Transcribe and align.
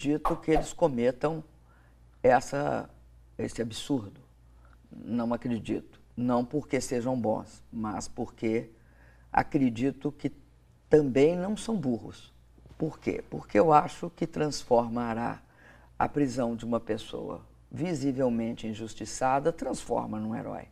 acredito 0.00 0.36
que 0.36 0.50
eles 0.50 0.72
cometam 0.72 1.44
essa, 2.22 2.88
esse 3.36 3.60
absurdo. 3.60 4.20
Não 4.90 5.34
acredito. 5.34 6.00
Não 6.16 6.44
porque 6.44 6.80
sejam 6.80 7.20
bons, 7.20 7.62
mas 7.70 8.08
porque 8.08 8.70
acredito 9.30 10.10
que 10.10 10.32
também 10.88 11.36
não 11.36 11.56
são 11.56 11.76
burros. 11.76 12.32
Por 12.78 12.98
quê? 12.98 13.22
Porque 13.28 13.58
eu 13.58 13.72
acho 13.72 14.10
que 14.10 14.26
transformará 14.26 15.42
a 15.98 16.08
prisão 16.08 16.56
de 16.56 16.64
uma 16.64 16.80
pessoa 16.80 17.42
visivelmente 17.70 18.66
injustiçada, 18.66 19.52
transforma 19.52 20.18
num 20.18 20.34
herói. 20.34 20.66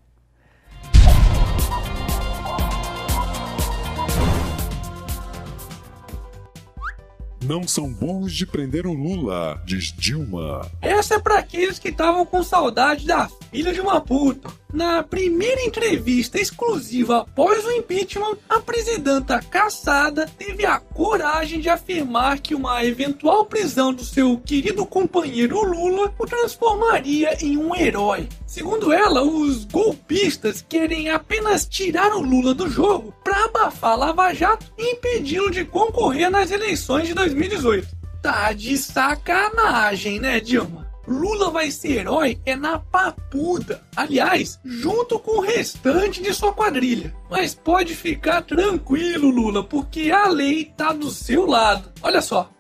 Não 7.43 7.67
são 7.67 7.89
bons 7.89 8.33
de 8.33 8.45
prender 8.45 8.87
o 8.87 8.93
Lula, 8.93 9.63
diz 9.65 9.93
Dilma. 9.97 10.69
Essa 10.83 11.15
é 11.15 11.19
para 11.21 11.39
aqueles 11.39 11.79
que 11.79 11.89
estavam 11.89 12.27
com 12.27 12.43
saudade 12.43 13.07
da 13.07 13.29
filha 13.51 13.73
de 13.73 13.81
uma 13.81 14.01
puta. 14.01 14.51
Na 14.73 15.03
primeira 15.03 15.63
entrevista 15.63 16.39
exclusiva 16.39 17.21
após 17.21 17.65
o 17.65 17.73
impeachment, 17.73 18.37
a 18.47 18.61
presidenta 18.61 19.41
caçada 19.41 20.31
teve 20.39 20.67
a 20.67 20.79
coragem 20.79 21.59
de 21.59 21.71
afirmar 21.71 22.39
que 22.39 22.55
uma 22.55 22.85
eventual 22.85 23.47
prisão 23.47 23.95
do 23.95 24.05
seu 24.05 24.37
querido 24.39 24.85
companheiro 24.85 25.63
Lula 25.63 26.13
o 26.19 26.27
transformaria 26.27 27.43
em 27.43 27.57
um 27.57 27.75
herói. 27.75 28.29
Segundo 28.47 28.93
ela, 28.93 29.23
os 29.23 29.65
golpistas 29.65 30.63
querem 30.69 31.09
apenas 31.09 31.67
tirar 31.67 32.13
o 32.13 32.21
Lula 32.21 32.53
do 32.53 32.69
jogo 32.69 33.15
para 33.25 33.47
abafar 33.47 33.99
Lava 33.99 34.35
Jato 34.35 34.67
e 34.77 34.93
impedi-lo 34.93 35.51
de 35.51 35.65
concorrer 35.65 36.31
nas 36.31 36.51
eleições 36.51 37.09
de 37.09 37.15
2018. 37.15 37.89
Tá 38.21 38.53
de 38.53 38.77
sacanagem, 38.77 40.21
né, 40.21 40.41
Dilma? 40.41 40.88
Lula 41.09 41.51
vai 41.51 41.71
ser 41.71 42.01
herói 42.01 42.39
é 42.45 42.55
na 42.55 42.79
papuda. 42.79 43.83
Aliás, 43.97 44.61
junto 44.63 45.19
com 45.19 45.39
o 45.39 45.41
restante 45.41 46.23
de 46.23 46.35
sua 46.35 46.53
quadrilha. 46.53 47.15
Mas 47.31 47.55
pode 47.55 47.95
ficar 47.95 48.43
tranquilo, 48.43 49.31
Lula, 49.31 49.65
porque 49.65 50.11
a 50.11 50.29
lei 50.29 50.67
tá 50.77 50.93
do 50.93 51.11
seu 51.11 51.47
lado. 51.47 51.91
Olha 52.03 52.21
só. 52.21 52.51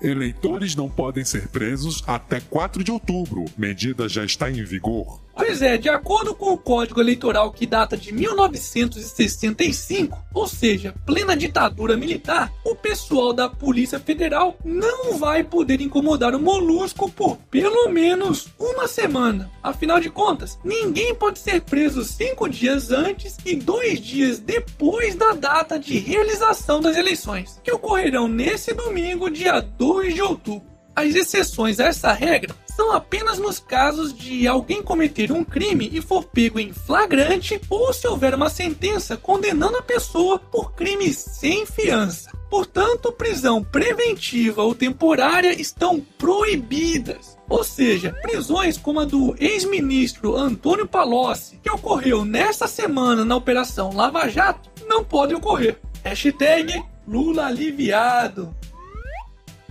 Eleitores 0.00 0.74
não 0.74 0.88
podem 0.88 1.24
ser 1.24 1.48
presos 1.48 2.02
até 2.06 2.40
4 2.40 2.82
de 2.82 2.90
outubro. 2.90 3.44
Medida 3.56 4.08
já 4.08 4.24
está 4.24 4.50
em 4.50 4.64
vigor. 4.64 5.23
Pois 5.36 5.60
é, 5.62 5.76
de 5.76 5.88
acordo 5.88 6.32
com 6.34 6.52
o 6.52 6.58
Código 6.58 7.00
Eleitoral 7.00 7.52
que 7.52 7.66
data 7.66 7.96
de 7.96 8.12
1965, 8.12 10.16
ou 10.32 10.46
seja, 10.46 10.94
plena 11.04 11.36
ditadura 11.36 11.96
militar, 11.96 12.52
o 12.64 12.76
pessoal 12.76 13.32
da 13.32 13.48
Polícia 13.48 13.98
Federal 13.98 14.56
não 14.64 15.18
vai 15.18 15.42
poder 15.42 15.80
incomodar 15.80 16.36
o 16.36 16.40
Molusco 16.40 17.10
por 17.10 17.36
pelo 17.50 17.88
menos 17.88 18.46
uma 18.58 18.86
semana. 18.86 19.50
Afinal 19.60 19.98
de 19.98 20.08
contas, 20.08 20.56
ninguém 20.62 21.12
pode 21.14 21.40
ser 21.40 21.62
preso 21.62 22.04
cinco 22.04 22.48
dias 22.48 22.92
antes 22.92 23.36
e 23.44 23.56
dois 23.56 23.98
dias 24.00 24.38
depois 24.38 25.16
da 25.16 25.32
data 25.32 25.76
de 25.78 25.98
realização 25.98 26.80
das 26.80 26.96
eleições, 26.96 27.60
que 27.64 27.72
ocorrerão 27.72 28.28
nesse 28.28 28.72
domingo, 28.72 29.28
dia 29.28 29.60
2 29.60 30.14
de 30.14 30.22
outubro. 30.22 30.72
As 30.94 31.12
exceções 31.14 31.80
a 31.80 31.86
essa 31.86 32.12
regra 32.12 32.54
são 32.74 32.92
apenas 32.92 33.38
nos 33.38 33.58
casos 33.58 34.12
de 34.12 34.46
alguém 34.46 34.82
cometer 34.82 35.30
um 35.30 35.44
crime 35.44 35.88
e 35.92 36.00
for 36.00 36.24
pego 36.24 36.58
em 36.58 36.72
flagrante 36.72 37.60
ou 37.70 37.92
se 37.92 38.06
houver 38.06 38.34
uma 38.34 38.50
sentença 38.50 39.16
condenando 39.16 39.76
a 39.76 39.82
pessoa 39.82 40.38
por 40.38 40.72
crime 40.72 41.12
sem 41.12 41.64
fiança. 41.66 42.30
Portanto, 42.50 43.12
prisão 43.12 43.62
preventiva 43.62 44.62
ou 44.62 44.74
temporária 44.74 45.60
estão 45.60 46.00
proibidas. 46.18 47.36
Ou 47.48 47.64
seja, 47.64 48.12
prisões 48.22 48.78
como 48.78 49.00
a 49.00 49.04
do 49.04 49.34
ex-ministro 49.38 50.36
Antônio 50.36 50.86
Palocci, 50.86 51.58
que 51.62 51.70
ocorreu 51.70 52.24
nesta 52.24 52.66
semana 52.66 53.24
na 53.24 53.36
Operação 53.36 53.92
Lava 53.92 54.28
Jato, 54.28 54.70
não 54.86 55.04
podem 55.04 55.36
ocorrer. 55.36 55.78
Hashtag 56.02 56.82
Lula 57.06 57.46
aliviado. 57.46 58.54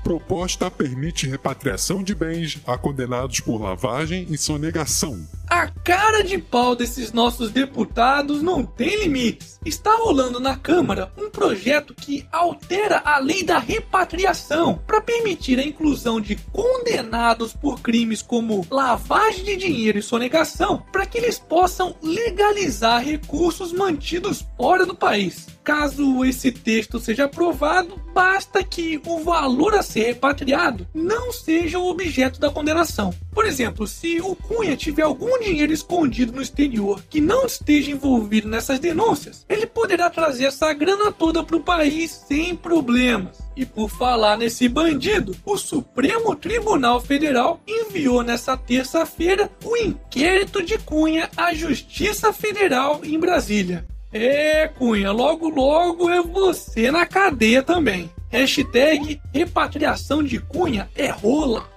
Proposta 0.03 0.69
permite 0.69 1.27
repatriação 1.27 2.03
de 2.03 2.13
bens 2.13 2.59
a 2.67 2.77
condenados 2.77 3.39
por 3.39 3.61
lavagem 3.61 4.27
e 4.29 4.37
sonegação. 4.37 5.25
A 5.49 5.67
cara 5.67 6.21
de 6.23 6.37
pau 6.37 6.75
desses 6.75 7.13
nossos 7.13 7.51
deputados 7.51 8.41
não 8.41 8.65
tem 8.65 9.03
limites. 9.03 9.59
Está 9.63 9.95
rolando 9.95 10.41
na 10.41 10.57
Câmara 10.57 11.09
um 11.17 11.29
projeto 11.29 11.93
que 11.93 12.27
altera 12.33 13.01
a 13.05 13.17
lei 13.17 13.43
da 13.43 13.59
repatriação 13.59 14.81
para 14.85 14.99
permitir 14.99 15.57
a 15.57 15.65
inclusão 15.65 16.19
de 16.19 16.35
condenados 16.51 17.53
por 17.53 17.79
crimes 17.79 18.21
como 18.21 18.67
lavagem 18.69 19.45
de 19.45 19.55
dinheiro 19.55 19.99
e 19.99 20.03
sonegação 20.03 20.83
para 20.91 21.05
que 21.05 21.17
eles 21.17 21.39
possam 21.39 21.95
legalizar 22.01 23.01
recursos 23.01 23.71
mantidos 23.71 24.45
fora 24.57 24.85
do 24.85 24.95
país. 24.95 25.52
Caso 25.63 26.25
esse 26.25 26.51
texto 26.51 26.99
seja 26.99 27.23
aprovado, 27.23 27.97
basta 28.13 28.61
que 28.61 29.01
o 29.05 29.19
valor 29.19 29.73
a 29.73 29.81
ser 29.81 30.07
repatriado 30.07 30.85
não 30.93 31.31
seja 31.31 31.79
o 31.79 31.89
objeto 31.89 32.37
da 32.37 32.49
condenação. 32.49 33.13
Por 33.31 33.45
exemplo, 33.45 33.87
se 33.87 34.19
o 34.19 34.35
Cunha 34.35 34.75
tiver 34.75 35.03
algum 35.03 35.39
dinheiro 35.39 35.71
escondido 35.71 36.33
no 36.33 36.41
exterior 36.41 37.01
que 37.09 37.21
não 37.21 37.45
esteja 37.45 37.91
envolvido 37.91 38.49
nessas 38.49 38.77
denúncias, 38.77 39.45
ele 39.47 39.65
poderá 39.65 40.09
trazer 40.09 40.45
essa 40.45 40.73
grana 40.73 41.13
toda 41.13 41.41
para 41.41 41.55
o 41.55 41.63
país 41.63 42.11
sem 42.27 42.55
problemas. 42.55 43.41
E 43.55 43.65
por 43.65 43.89
falar 43.89 44.37
nesse 44.37 44.67
bandido, 44.67 45.33
o 45.45 45.57
Supremo 45.57 46.35
Tribunal 46.35 46.99
Federal 46.99 47.61
enviou 47.65 48.21
nessa 48.21 48.57
terça-feira 48.57 49.49
o 49.63 49.77
inquérito 49.77 50.61
de 50.61 50.77
Cunha 50.77 51.29
à 51.37 51.53
Justiça 51.53 52.33
Federal 52.33 52.99
em 53.03 53.17
Brasília. 53.17 53.85
É, 54.13 54.67
Cunha, 54.67 55.11
logo 55.11 55.49
logo 55.49 56.07
é 56.07 56.21
você 56.21 56.91
na 56.91 57.03
cadeia 57.03 57.63
também. 57.63 58.11
Hashtag 58.29 59.19
repatriação 59.33 60.21
de 60.21 60.39
Cunha 60.39 60.87
é 60.95 61.09
rola. 61.09 61.67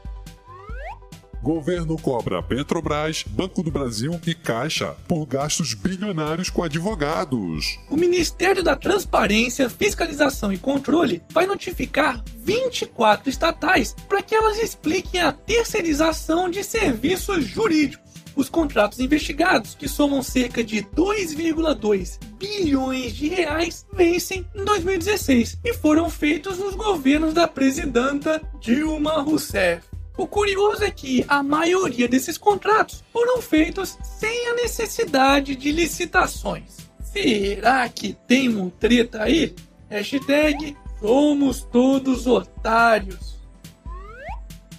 Governo 1.42 1.96
cobra 1.96 2.42
Petrobras, 2.42 3.22
Banco 3.26 3.62
do 3.62 3.70
Brasil 3.70 4.20
e 4.26 4.34
Caixa 4.34 4.96
por 5.06 5.24
gastos 5.24 5.74
bilionários 5.74 6.50
com 6.50 6.62
advogados. 6.62 7.78
O 7.88 7.96
Ministério 7.96 8.62
da 8.62 8.74
Transparência, 8.74 9.70
Fiscalização 9.70 10.52
e 10.52 10.58
Controle 10.58 11.22
vai 11.30 11.46
notificar 11.46 12.22
24 12.38 13.30
estatais 13.30 13.94
para 14.08 14.22
que 14.22 14.34
elas 14.34 14.58
expliquem 14.58 15.20
a 15.20 15.32
terceirização 15.32 16.50
de 16.50 16.64
serviços 16.64 17.46
jurídicos. 17.46 18.04
Os 18.34 18.50
contratos 18.50 19.00
investigados, 19.00 19.74
que 19.74 19.88
somam 19.88 20.22
cerca 20.22 20.62
de 20.62 20.82
2,2 20.82 22.18
bilhões 22.38 23.14
de 23.14 23.28
reais, 23.28 23.86
vencem 23.92 24.46
em 24.54 24.64
2016 24.64 25.58
e 25.64 25.74
foram 25.74 26.08
feitos 26.10 26.58
nos 26.58 26.74
governos 26.74 27.34
da 27.34 27.48
presidenta 27.48 28.40
Dilma 28.60 29.22
Rousseff. 29.22 29.82
O 30.16 30.26
curioso 30.26 30.82
é 30.82 30.90
que 30.90 31.22
a 31.28 31.42
maioria 31.42 32.08
desses 32.08 32.38
contratos 32.38 33.04
foram 33.12 33.42
feitos 33.42 33.98
sem 34.18 34.48
a 34.48 34.54
necessidade 34.54 35.54
de 35.54 35.70
licitações. 35.70 36.88
Será 37.02 37.86
que 37.88 38.16
tem 38.26 38.56
um 38.56 38.70
treta 38.70 39.22
aí? 39.22 39.54
Hashtag 39.90 40.74
somos 41.00 41.60
todos 41.62 42.26
otários. 42.26 43.36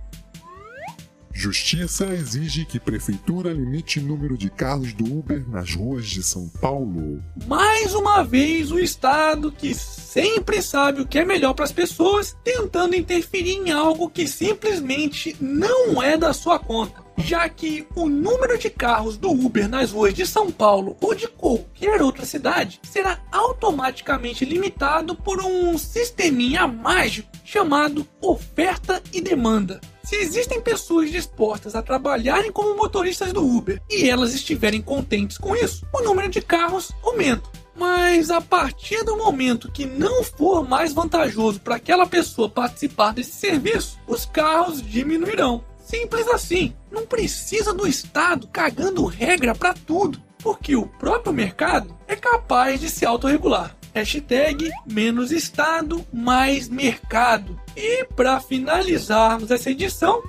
Justiça 1.36 2.06
exige 2.14 2.64
que 2.64 2.78
prefeitura 2.78 3.52
limite 3.52 4.00
número 4.00 4.38
de 4.38 4.48
carros 4.48 4.92
do 4.92 5.04
Uber 5.04 5.44
nas 5.50 5.74
ruas 5.74 6.06
de 6.06 6.22
São 6.22 6.48
Paulo. 6.48 7.20
Mais 7.48 7.92
uma 7.92 8.22
vez, 8.22 8.70
o 8.70 8.78
Estado, 8.78 9.50
que 9.50 9.74
sempre 9.74 10.62
sabe 10.62 11.02
o 11.02 11.06
que 11.06 11.18
é 11.18 11.24
melhor 11.24 11.52
para 11.52 11.64
as 11.64 11.72
pessoas, 11.72 12.36
tentando 12.44 12.94
interferir 12.94 13.56
em 13.56 13.72
algo 13.72 14.08
que 14.08 14.28
simplesmente 14.28 15.36
não 15.40 16.00
é 16.00 16.16
da 16.16 16.32
sua 16.32 16.56
conta. 16.58 17.02
Já 17.18 17.48
que 17.48 17.86
o 17.96 18.08
número 18.08 18.56
de 18.56 18.70
carros 18.70 19.16
do 19.16 19.30
Uber 19.30 19.68
nas 19.68 19.90
ruas 19.90 20.14
de 20.14 20.24
São 20.24 20.52
Paulo 20.52 20.96
ou 21.00 21.14
de 21.14 21.26
qualquer 21.26 22.00
outra 22.00 22.24
cidade 22.24 22.80
será 22.84 23.20
automaticamente 23.32 24.44
limitado 24.44 25.16
por 25.16 25.44
um 25.44 25.76
sisteminha 25.76 26.66
mágico 26.66 27.28
chamado 27.44 28.06
oferta 28.20 29.02
e 29.12 29.20
demanda. 29.20 29.80
Se 30.04 30.16
existem 30.16 30.60
pessoas 30.60 31.10
dispostas 31.10 31.74
a 31.74 31.80
trabalharem 31.80 32.52
como 32.52 32.76
motoristas 32.76 33.32
do 33.32 33.42
Uber 33.42 33.80
e 33.90 34.08
elas 34.08 34.34
estiverem 34.34 34.82
contentes 34.82 35.38
com 35.38 35.56
isso, 35.56 35.86
o 35.94 36.02
número 36.02 36.28
de 36.28 36.42
carros 36.42 36.92
aumenta. 37.02 37.48
Mas 37.74 38.30
a 38.30 38.40
partir 38.40 39.02
do 39.02 39.16
momento 39.16 39.72
que 39.72 39.86
não 39.86 40.22
for 40.22 40.68
mais 40.68 40.92
vantajoso 40.92 41.58
para 41.58 41.76
aquela 41.76 42.06
pessoa 42.06 42.50
participar 42.50 43.14
desse 43.14 43.32
serviço, 43.32 43.98
os 44.06 44.26
carros 44.26 44.82
diminuirão. 44.82 45.64
Simples 45.82 46.28
assim. 46.28 46.74
Não 46.90 47.06
precisa 47.06 47.72
do 47.72 47.86
Estado 47.86 48.46
cagando 48.48 49.06
regra 49.06 49.54
para 49.54 49.72
tudo, 49.72 50.22
porque 50.38 50.76
o 50.76 50.86
próprio 50.86 51.32
mercado 51.32 51.96
é 52.06 52.14
capaz 52.14 52.78
de 52.78 52.90
se 52.90 53.06
autorregular. 53.06 53.74
Hashtag 53.94 54.70
menos 54.86 55.30
Estado, 55.30 56.04
mais 56.12 56.68
mercado. 56.68 57.58
E 57.76 58.04
para 58.04 58.40
finalizarmos 58.40 59.50
essa 59.50 59.70
edição, 59.70 60.20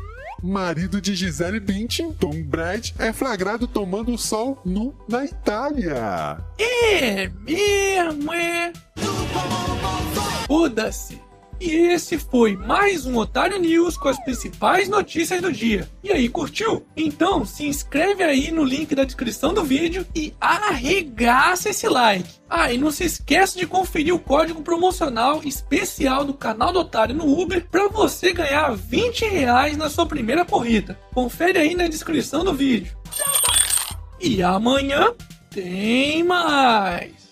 Marido 0.44 1.02
de 1.02 1.16
Gisele 1.16 1.60
Bündchen, 1.60 2.14
Tom 2.14 2.44
Brad, 2.44 2.92
é 3.00 3.12
flagrado 3.12 3.68
tomando 3.68 4.16
sol 4.16 4.62
nu 4.64 4.96
na 5.10 5.26
Itália. 5.26 6.38
é 6.60 7.28
mesmo, 7.28 8.32
é. 8.32 8.72
Foda-se. 10.46 11.25
E 11.66 11.78
esse 11.78 12.20
foi 12.20 12.56
mais 12.56 13.08
um 13.08 13.18
Otário 13.18 13.58
News 13.60 13.98
com 13.98 14.08
as 14.08 14.24
principais 14.24 14.88
notícias 14.88 15.42
do 15.42 15.52
dia. 15.52 15.90
E 16.04 16.12
aí, 16.12 16.30
curtiu? 16.30 16.86
Então 16.96 17.44
se 17.44 17.66
inscreve 17.66 18.24
aí 18.24 18.52
no 18.52 18.64
link 18.64 18.94
da 18.94 19.04
descrição 19.04 19.52
do 19.52 19.64
vídeo 19.64 20.06
e 20.16 20.32
arregaça 20.40 21.70
esse 21.70 21.90
like. 21.90 22.30
Ah, 22.48 22.72
e 22.72 22.78
não 22.78 22.92
se 22.92 23.06
esqueça 23.06 23.58
de 23.58 23.66
conferir 23.66 24.14
o 24.14 24.20
código 24.20 24.62
promocional 24.62 25.42
especial 25.44 26.24
do 26.24 26.36
canal 26.36 26.72
do 26.72 26.82
Otário 26.82 27.16
no 27.16 27.26
Uber 27.26 27.68
para 27.68 27.88
você 27.88 28.32
ganhar 28.32 28.70
20 28.76 29.26
reais 29.26 29.76
na 29.76 29.90
sua 29.90 30.06
primeira 30.06 30.46
corrida. 30.46 31.00
Confere 31.16 31.58
aí 31.58 31.74
na 31.74 31.88
descrição 31.88 32.44
do 32.44 32.54
vídeo. 32.54 32.96
E 34.22 34.44
amanhã 34.44 35.16
tem 35.50 36.24
mais. 36.24 37.25